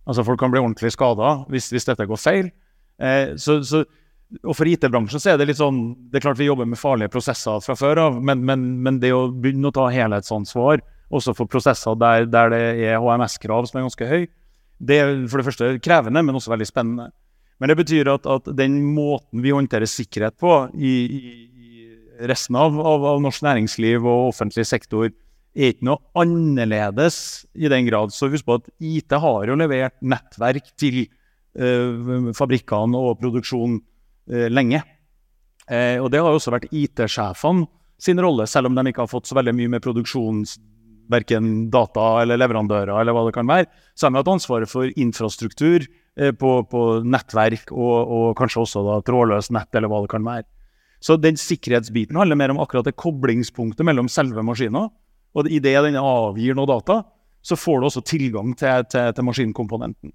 [0.08, 2.48] Altså Folk kan bli ordentlig skada hvis, hvis, dette går feil.
[3.00, 3.82] Eh, så, så,
[4.44, 5.78] og For IT-bransjen så er det litt sånn
[6.10, 9.12] Det er klart vi jobber med farlige prosesser fra før av, men, men, men det
[9.16, 13.88] å begynne å ta helhetsansvar også for prosesser der, der det er HMS-krav som er
[13.88, 14.28] ganske høy,
[14.80, 17.10] det er for det første krevende, men også veldig spennende.
[17.60, 22.78] Men det betyr at, at den måten vi håndterer sikkerhet på i, i resten av,
[22.80, 25.10] av, av norsk næringsliv og offentlig sektor,
[25.50, 28.14] er ikke noe annerledes i den grad.
[28.14, 31.02] Så husk på at IT har jo levert nettverk til
[31.58, 33.80] uh, fabrikkene og produksjonen
[34.32, 34.80] uh, lenge.
[35.66, 37.66] Uh, og det har jo også vært IT-sjefene
[38.00, 40.44] sin rolle, selv om de ikke har fått så veldig mye med produksjon,
[41.10, 43.68] verken data eller leverandører eller hva det kan være.
[43.94, 45.86] Så har vi hatt ansvaret for infrastruktur
[46.38, 50.46] på, på, nettverk og, og kanskje også da trådløst nett eller hva det kan være.
[51.00, 54.88] Så den sikkerhetsbiten handler mer om akkurat det koblingspunktet mellom selve maskina.
[55.32, 57.02] og idet den avgir noe data,
[57.42, 60.12] så får du også tilgang til, til, til maskinkomponenten.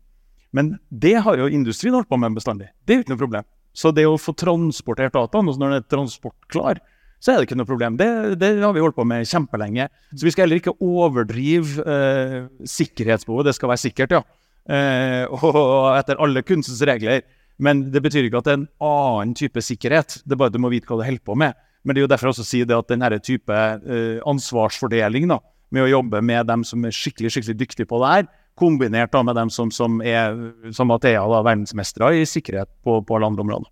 [0.53, 2.69] Men det har jo industrien holdt på med bestandig.
[2.85, 3.47] Det er jo ikke noe problem.
[3.75, 6.79] Så det å få transportert data, når den er transportklar,
[7.23, 7.95] så er det ikke noe problem.
[7.99, 8.07] Det,
[8.41, 9.87] det, har vi holdt på med kjempelenge.
[10.13, 12.35] Så vi skal heller ikke overdrive eh,
[12.69, 13.49] sikkerhetsbehovet.
[13.49, 14.21] Det skal være sikkert, ja.
[14.65, 17.23] Eh, og etter alle kunstens regler.
[17.61, 20.19] Men det betyr ikke at det er en annen type sikkerhet.
[20.25, 21.55] Det er bare at du må vite hva du holder på med.
[21.85, 25.39] Men det er jo derfor jeg også sier det at denne type eh, ansvarsfordeling, da,
[25.73, 29.21] med å jobbe med dem som er skikkelig skikkelig dyktige på det her, kombinert da
[29.27, 30.33] med dem som, som er
[30.73, 33.71] som Athea, verdensmestere i sikkerhet på, på alle andre områder.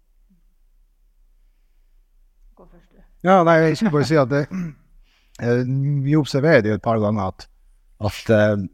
[3.24, 4.44] Ja, nei, jeg skulle bare si at det,
[5.40, 5.64] eh,
[6.04, 7.46] vi observerer det jo et par ganger at,
[8.04, 8.66] at eh,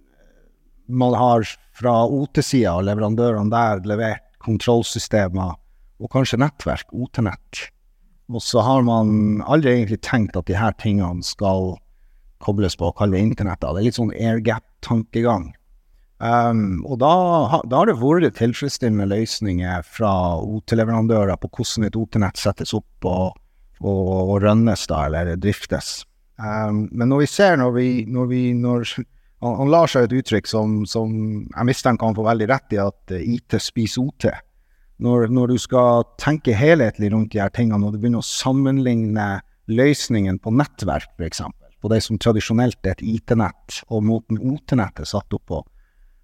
[0.90, 1.46] man har
[1.78, 5.54] fra OT-sida og leverandørene der levert kontrollsystemer
[6.00, 7.68] og kanskje nettverk, OT-nett.
[8.30, 11.76] Og så har man aldri egentlig tenkt at de her tingene skal
[12.44, 13.68] kobles på, kalle det internettet.
[13.68, 15.50] Det er litt sånn airgap-tankegang.
[16.20, 17.14] Um, og da,
[17.64, 20.12] da, har det vært tilfredsstillende løsninger fra
[20.44, 23.38] OT-leverandører på hvordan et OT-nett settes opp og,
[23.80, 26.04] og, og rønnes da, eller driftes.
[26.40, 28.86] Um, men når vi ser når vi, når vi når,
[29.44, 32.84] han, han lar seg et uttrykk som, som jeg mistenker han får veldig rett i,
[32.84, 34.30] at IT spiser OT.
[35.00, 39.28] Når, når, du skal tenke helhetlig rundt de her tingene, når du begynner å sammenligne
[39.72, 41.46] løsningen på nettverk, f.eks.,
[41.80, 45.62] på det som tradisjonelt er et IT-nett, og måten OT-nettet er satt opp på,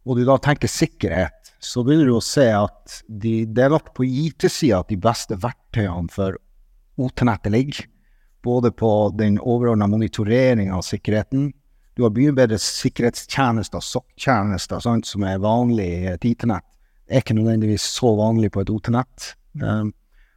[0.05, 3.93] og du da tenker sikkerhet, så begynner du å se at de, det er nok
[3.95, 6.37] på IT-sida at de beste verktøyene for
[6.97, 7.85] OT-nettet ligger.
[8.45, 11.51] Både på den overordna monitoreringa av sikkerheten.
[11.95, 16.65] Du har mye bedre sikkerhetstjenester, SOC-tjenester, som er vanlig i et IT-nett.
[17.05, 19.31] Det er ikke nødvendigvis så vanlig på et OT-nett.
[19.61, 19.93] Um,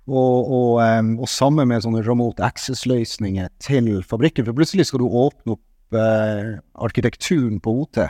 [0.09, 4.47] og, og, um, og, sammen med sånne remote access-løsninger til fabrikken.
[4.47, 8.03] For plutselig skal du åpne opp uh, arkitekturen på OT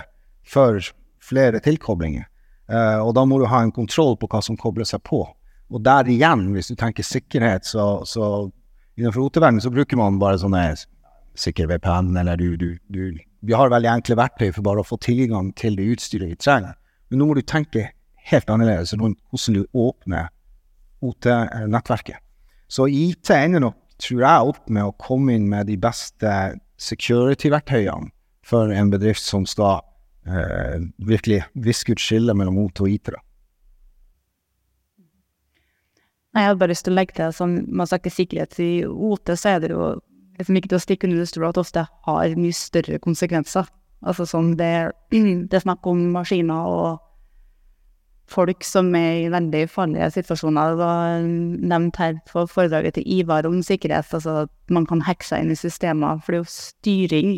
[0.46, 0.82] for
[1.22, 2.26] flere tilkoblinger.
[2.68, 5.22] Uh, og da må du ha en kontroll på hva som kobler seg på.
[5.68, 8.48] Og der igjen, hvis du tenker sikkerhet, så, så
[8.96, 10.62] innenfor OT-verdenen så bruker man bare sånne
[11.38, 14.98] sikker VPN, eller du, du, du, Vi har veldig enkle verktøy for bare å få
[15.04, 16.74] tilgang til det utstyret vi trenger.
[17.08, 17.90] Men nå må du tenke
[18.28, 20.32] helt annerledes rundt hvordan du åpner
[21.04, 22.18] OT-nettverket.
[22.68, 26.32] Så IT ender nok, tror jeg, opp med å komme inn med de beste
[26.78, 28.10] security-verktøyene
[28.46, 29.80] for en bedrift som skal
[30.28, 33.12] eh, virkelig viske ut skillet mellom OT og IT.
[33.14, 33.22] da.
[36.36, 39.54] Jeg hadde bare lyst til å legge til, som man snakker sikkerhet i OT, så
[39.54, 39.88] er det jo
[40.38, 43.68] liksom ikke til å stikke under stol at ofte har mye større konsekvenser.
[44.06, 44.72] Altså sånn det,
[45.10, 47.04] det er snakk om maskiner og
[48.28, 50.74] folk som er i veldig farlige situasjoner.
[50.74, 51.28] Det var
[51.72, 55.54] nevnt her på foredraget til Ivar om sikkerhet, altså at man kan hacke seg inn
[55.54, 56.20] i systemer.
[56.22, 57.32] For det er jo styring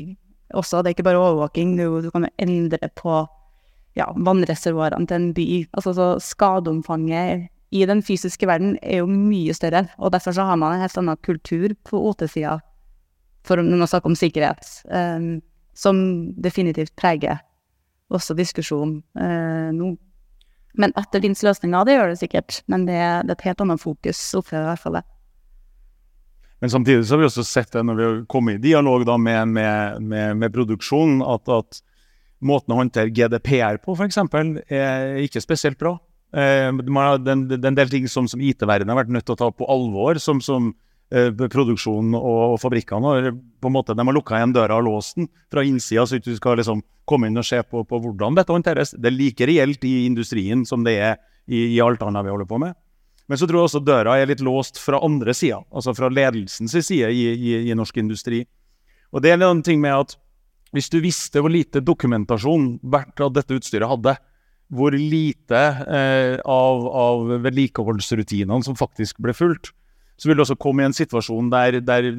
[0.58, 1.76] også, det er ikke bare overvåking.
[1.78, 3.22] Du, du kan jo endre på
[3.98, 5.48] ja, vannreservoarene til en by.
[5.78, 10.58] Altså så skadeomfanget i den fysiske verden er jo mye større, og derfor så har
[10.58, 12.58] man en helt annen kultur på OT-sida,
[13.46, 15.38] for når man snakker om sikkerhet, um,
[15.74, 16.00] som
[16.42, 17.38] definitivt preger
[18.10, 19.94] også diskusjonen uh, nå.
[20.78, 23.82] Men etter din løsninger, det gjør det sikkert, men det, det er et helt annet
[23.82, 25.06] fokus, opplever i hvert fall det.
[26.60, 29.16] Men samtidig så har vi også sett det når vi har kommet i dialog da
[29.16, 31.80] med, med, med, med produksjonen, at, at,
[32.40, 34.16] måten å håndtere GDPR på f.eks.
[34.72, 35.98] er ikke spesielt bra.
[36.30, 39.50] Eh, det er en del ting som, som IT-verdenen har vært nødt til å ta
[39.50, 40.70] på alvor, som, som
[41.10, 44.86] eh, produksjonen og, og fabrikkene Og, på en måte, de har lukka igjen døra og
[44.86, 48.38] låst den fra innsida, så du skal liksom komme inn og se på, på, hvordan
[48.38, 48.94] dette håndteres.
[48.94, 51.18] Det er like reelt i industrien som det er
[51.50, 52.78] i, i alt annet vi holder på med.
[53.30, 56.74] Men så tror jeg også døra er litt låst fra andre sida, altså fra ledelsens
[56.74, 58.40] side i, i, i, norsk industri.
[59.14, 60.16] Og det er en ting med at
[60.74, 64.16] hvis du visste hvor lite dokumentasjon hvert av dette utstyret hadde,
[64.70, 69.72] hvor lite eh, av, av vedlikeholdsrutinene som faktisk ble fulgt,
[70.20, 72.10] så vil det også komme i en situasjon der, der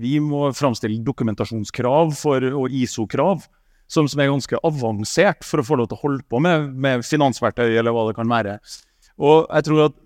[0.00, 3.44] vi må framstille dokumentasjonskrav for, og ISO-krav
[3.90, 7.04] som, som, er ganske avansert for å få lov til å holde på med, med
[7.04, 8.60] finansverktøy eller hva det kan være.
[9.20, 9.98] Og jeg tror at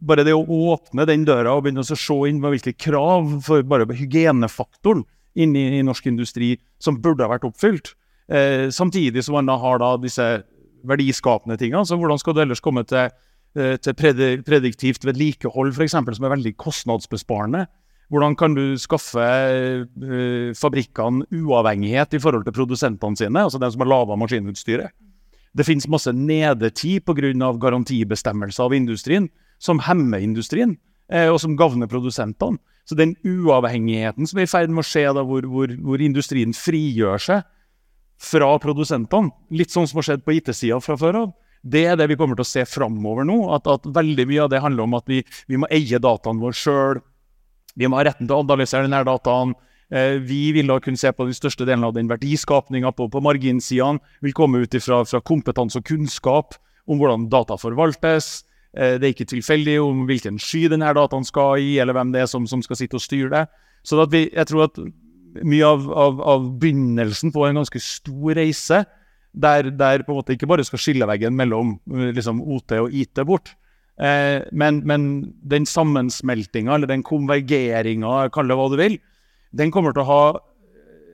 [0.00, 3.64] bare det å åpne den døra og begynne å se inn på hvilke krav for
[3.68, 5.02] bare hygienefaktoren
[5.40, 7.94] inni i norsk industri som burde ha vært oppfylt,
[8.28, 10.26] eh, samtidig som man da har da disse
[10.86, 13.10] verdiskapende ting, altså hvordan skal du ellers komme til,
[13.56, 13.94] eh, til
[14.46, 17.66] prediktivt vedlikehold, f.eks., som er veldig kostnadsbesparende?
[18.10, 23.84] Hvordan kan du skaffe uh, fabrikkene uavhengighet i forhold til produsentene sine, altså de som
[23.84, 24.90] har lava maskinutstyret?
[25.54, 27.52] Det finnes masse nedetid pga.
[27.58, 30.76] garantibestemmelser av industrien som hemmer industrien,
[31.12, 32.58] eh, og som gagner produsentene.
[32.88, 36.54] Så den uavhengigheten som er i ferd med å skje, da, hvor, hvor, hvor, industrien
[36.56, 37.42] frigjør seg
[38.20, 41.30] fra produsentene, litt sånn som har skjedd på IT-sida fra før av,
[41.60, 43.38] det er det vi kommer til å se framover nå.
[43.56, 46.56] At, at, veldig mye av det handler om at vi, vi må eie dataen vår
[46.56, 47.02] sjøl.
[47.76, 49.52] Vi må ha retten til å analysere denne dataen.
[49.92, 53.24] Eh, vi vil da kunne se på den største delen av den verdiskapninga på, på
[53.24, 54.00] marginsidene.
[54.24, 56.56] Vil komme ut ifra, fra kompetanse og kunnskap
[56.88, 58.38] om hvordan data forvaltes
[58.76, 62.24] Eh, det er ikke tilfeldig om hvilken sky denne dataen skal i, eller hvem det
[62.24, 63.44] er som, som skal sitte og styre det.
[63.82, 64.78] Så vi, jeg tror at
[65.44, 68.84] mye av, av, av, begynnelsen på en ganske stor reise,
[69.30, 71.76] der, der på en måte ikke bare skal skilleveggen mellom
[72.16, 73.52] liksom, OT og IT bort,
[74.02, 75.04] eh, men, men,
[75.46, 78.98] den sammensmeltinga, eller den konvergeringa, kall det hva du vil,
[79.54, 80.24] den kommer til å ha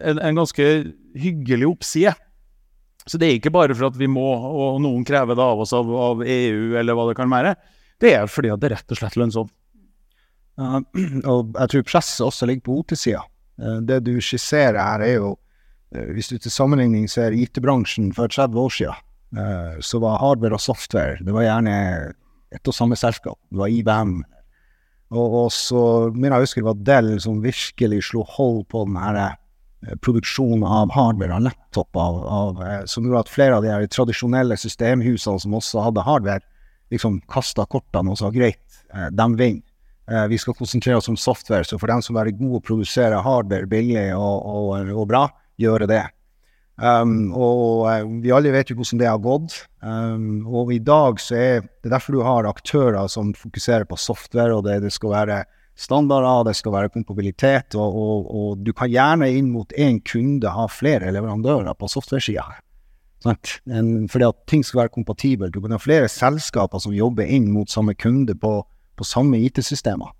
[0.00, 0.68] en, en ganske
[1.16, 2.16] hyggelig oppside.
[3.06, 5.72] Så det er ikke bare for at vi må, og noen krever det av oss
[5.76, 7.54] av, av EU, eller hva det kan være.
[8.02, 9.52] Det er fordi at det er rett og slett lønnsomt.
[10.56, 10.80] Uh,
[11.28, 13.22] og jeg tror presset også ligger på OT-sida.
[13.60, 18.28] Uh, det du skisserer her, er jo uh, Hvis du til sammenligning ser IT-bransjen for
[18.28, 19.02] 30 år siden,
[19.38, 21.76] uh, så var hardware og software det var gjerne
[22.54, 23.38] ett og samme selskap.
[23.50, 24.20] Det var IBM.
[25.10, 25.80] Og, og så
[26.14, 29.36] mener jeg husker det var Dell som virkelig slo hold på den her
[30.02, 31.52] produksjonen av hardware
[31.94, 36.44] av, eh, som gjorde at flere av de her tradisjonelle systemhusene som også hadde hardware,
[36.90, 39.62] liksom kasta kortene og sa greit, eh, de vinner.
[40.06, 43.66] Vi skal konsentrere oss om software, så for dem som er gode å produsere hardware
[43.66, 45.24] billig og, og, og bra,
[45.58, 46.04] gjøre det.
[46.76, 49.54] Um, og vi alle vet jo hvordan det har gått.
[49.80, 54.52] Um, og i dag så er det derfor du har aktører som fokuserer på software,
[54.54, 55.40] og det, det skal være
[55.76, 60.52] standarder, det skal være kompabilitet, og, og, og, du kan gjerne inn mot én kunde
[60.52, 62.44] ha flere leverandører på software-sida.
[63.26, 65.54] Fordi at ting skal være kompatibelt.
[65.54, 68.60] Du kan ha flere selskaper som jobber inn mot samme kunde på,
[68.96, 70.10] på samme IT-systemer.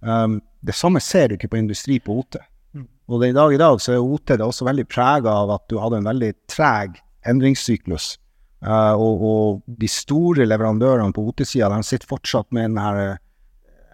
[0.00, 2.38] Um, det samme ser du ikke på industri på OT.
[2.74, 2.86] Mm.
[3.08, 5.78] Og i dag i dag så er OT det også veldig prega av at du
[5.82, 8.16] hadde en veldig treg endringssyklus.
[8.64, 13.18] Uh, og, og, de store leverandørene på OT-sida sitter fortsatt med den her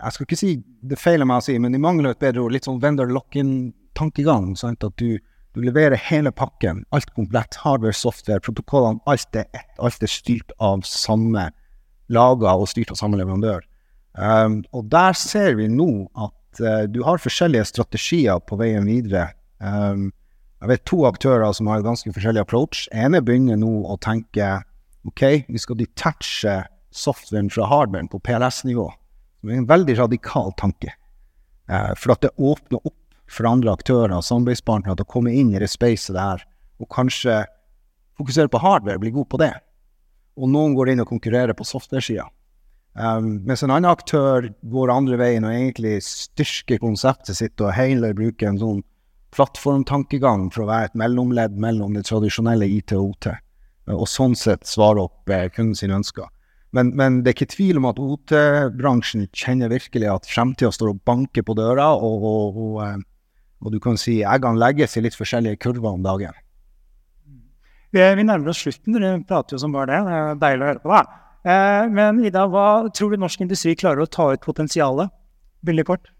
[0.04, 0.50] jeg skal ikke si
[0.84, 2.52] det feiler meg å si, men de mangler et bedre ord.
[2.52, 4.50] Litt sånn vendor lock-in-tankegang.
[4.66, 7.56] At du, du, leverer hele pakken, alt komplett.
[7.62, 9.00] Hardware, software, protokollene.
[9.10, 9.70] Alt er ett.
[9.78, 11.48] Alt er styrt av samme
[12.12, 13.64] laga og styrt av samme leverandør.
[14.14, 19.32] Um, og der ser vi nå at uh, du har forskjellige strategier på veien videre.
[19.58, 20.12] Um,
[20.62, 22.86] jeg vet to aktører som har ganske forskjellig approach.
[22.94, 24.62] ene begynner nå å tenke
[25.04, 26.62] OK, vi skal detache
[26.94, 28.86] softwaren fra hardwaren på PLS-nivå.
[29.42, 30.94] Det er en veldig radikal tanke.
[31.68, 35.50] Uh, for at det åpner opp for andre aktører og samarbeidspartnere til å komme inn
[35.52, 36.44] i det spacet der,
[36.78, 37.42] og kanskje
[38.18, 39.52] fokusere på hardware, bli god på det.
[40.38, 42.28] Og noen går inn og konkurrerer på software-sida.
[42.94, 48.14] Um, mens en annen aktør går andre veien og egentlig styrker konseptet sitt og heller
[48.14, 48.84] bruker en sånn
[49.34, 53.32] plattformtankegang for å være et mellomledd mellom det tradisjonelle IT og OT,
[53.90, 56.28] og sånn sett svare opp eh, kunden sine ønsker.
[56.74, 61.02] Men, men, det er ikke tvil om at OT-bransjen kjenner virkelig at fremtida står og
[61.06, 63.02] banker på døra, og, og, og, eh,
[63.62, 66.38] og, du kan si eggene legges i litt forskjellige kurver om dagen.
[67.94, 68.94] Vi, vi nærmer oss slutten.
[68.94, 70.00] Dere prater jo som bare det.
[70.06, 70.94] Det er deilig å høre på.
[70.94, 71.23] da.
[71.44, 75.12] Eh, men Ida, hva tror du norsk industri klarer å ta ut potensialet?
[75.64, 76.10] Veldig kort.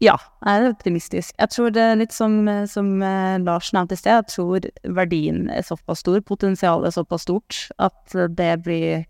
[0.00, 0.14] Ja,
[0.46, 1.34] jeg er optimistisk.
[1.36, 2.38] Jeg tror det er litt som,
[2.72, 7.26] som eh, Lars nevnte i sted, jeg tror verdien er såpass stor, potensialet er såpass
[7.28, 9.06] stort, at det blir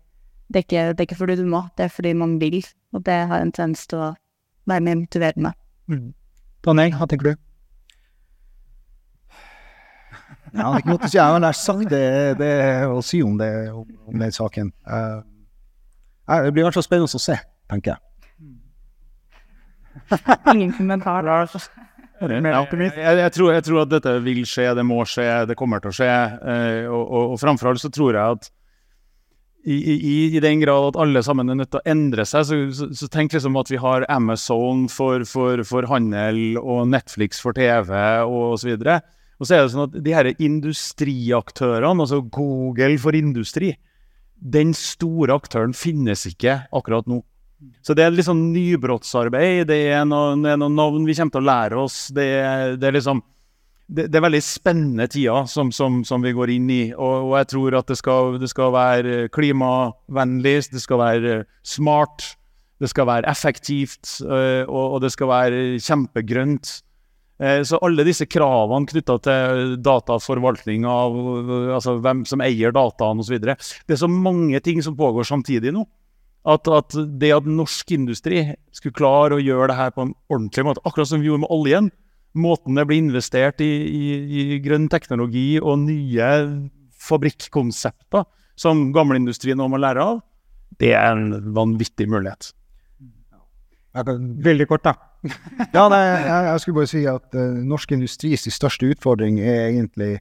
[0.51, 2.57] Det er ikke, det er ikke fordi du må, det er fordi man vil.
[2.91, 4.09] Og det har en tendens til å
[4.67, 5.53] være mer motiverende.
[5.87, 6.09] Mm.
[6.67, 7.39] Daniel, hva tenker du?
[10.51, 11.17] Ja, det er ikke noe å si.
[11.17, 12.05] Jeg har sagt det,
[12.41, 12.53] det
[12.91, 14.71] å si om det, om den saken.
[14.83, 15.23] Uh,
[16.27, 17.37] det blir i hvert fall spennende å se,
[17.71, 18.01] tenker jeg.
[20.53, 21.69] Ingen kommentar, Lars.
[22.21, 25.89] Jeg, jeg, tror, jeg, tror, at dette vil skje, det må skje, det kommer til
[25.89, 26.09] å skje.
[26.53, 28.51] Eh, og, og, og framfor alt så tror jeg at
[29.65, 29.95] i, i,
[30.35, 33.09] i, den grad at alle sammen er nødt til å endre seg, så, så, så
[33.13, 37.93] tenk liksom at vi har Amazon for, for, for handel og Netflix for TV
[38.25, 38.73] og osv.
[38.73, 38.99] Og så
[39.49, 43.71] er det sånn at de her industriaktørene, altså Google for industri,
[44.41, 47.23] den store aktøren finnes ikke akkurat nå.
[47.85, 49.67] Så det er sånn nybrottsarbeid.
[49.69, 51.97] Det er noen, noen navn vi kommer til å lære oss.
[52.13, 52.25] Det
[52.81, 53.21] det er liksom
[53.91, 56.83] det, det, er veldig spennende tider som, som, som, vi går inn i.
[56.95, 61.33] Og, og jeg tror at det skal, det skal, være klimavennlig, det skal være
[61.67, 62.31] smart,
[62.81, 66.77] det skal være effektivt, øh, og, og det skal være kjempegrønt.
[67.41, 71.15] Eh, så alle disse kravene knytta til dataforvaltning av
[71.77, 73.39] altså hvem som eier dataene osv.
[73.41, 75.87] Det er så mange ting som pågår samtidig nå.
[76.41, 80.65] At, at, det at norsk industri skulle klare å gjøre det her på en ordentlig
[80.65, 81.91] måte, akkurat som vi gjorde med oljen
[82.31, 86.29] Måten det ble investert i, i, i grønn teknologi og nye
[86.95, 88.23] fabrikkonsepter
[88.55, 90.21] som gamleindustrien nå må lære av,
[90.79, 92.53] det er en vanvittig mulighet.
[94.47, 94.95] Veldig kort, da.
[95.75, 100.15] ja, nei, jeg, jeg, skulle bare si at uh, norsk industris største utfordring er egentlig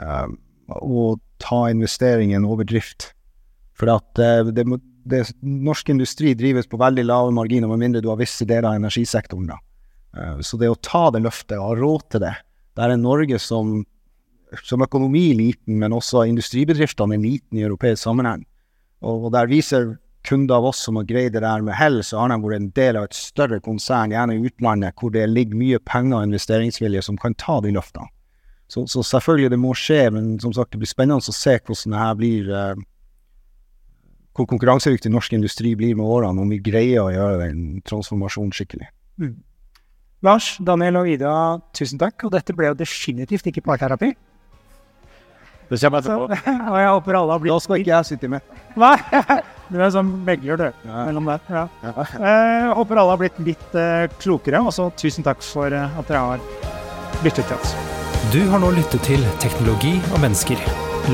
[0.00, 0.28] uh,
[0.76, 3.10] å ta investeringen over drift.
[3.78, 4.66] For at uh, det,
[5.08, 8.80] det, norsk industri drives på veldig lave marginer, med mindre du har visse deler av
[8.82, 9.54] energisektoren.
[9.54, 9.60] da.
[10.44, 12.34] Så det å ta det løftet og ha råd til det
[12.76, 13.78] Der er Norge som,
[14.60, 18.44] som økonomi liten, men også industribedriftene er liten i europeisk sammenheng.
[19.00, 19.94] Og, og der viser
[20.26, 22.70] kunder av oss som har greid det der med hell, så har de vært en
[22.76, 27.02] del av et større konsern, gjerne i utlandet, hvor det ligger mye penger og investeringsvilje
[27.08, 28.10] som kan ta de løftene.
[28.72, 31.92] Så, så selvfølgelig, det må skje, men som sagt, det blir spennende å se hvordan
[31.92, 32.88] det her blir eh,
[34.32, 38.86] Hvor konkurransedyktig norsk industri blir med årene, om vi greier å gjøre den transformasjonen skikkelig.
[40.24, 41.32] Lars, Daniel og Ida,
[41.76, 42.24] tusen takk.
[42.24, 44.14] Og dette ble jo definitivt ikke parterapi.
[45.68, 46.52] Det kommer Så, etterpå.
[46.72, 48.56] og jeg håper alle har Da skal ikke jeg sitte med.
[48.72, 48.94] Hva?
[49.72, 50.66] Du er sånn megler, du.
[50.84, 51.04] Ja.
[51.08, 51.40] Mellom der.
[51.48, 51.64] Ja.
[51.82, 54.60] Eh, håper alle har blitt litt eh, klokere.
[54.60, 56.44] Og så tusen takk for eh, at dere har
[57.24, 57.72] lyttet til oss.
[58.34, 60.60] Du har nå lyttet til Teknologi og mennesker,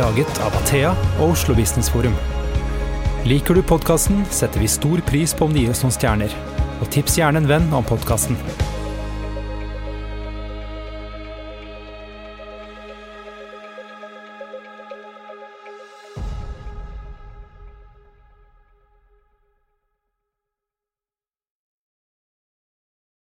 [0.01, 0.91] laget av Athea
[1.21, 2.17] og Oslo Business Forum.
[3.29, 6.35] Liker du podkasten, setter vi stor pris på om du gir oss noen stjerner.
[6.83, 8.39] Og tips gjerne en venn om podkasten.